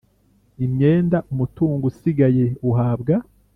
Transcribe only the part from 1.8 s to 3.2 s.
usigaye uhabwa